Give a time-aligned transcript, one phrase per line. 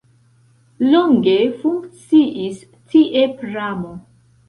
[0.93, 3.99] Longe funkciis tie pramo.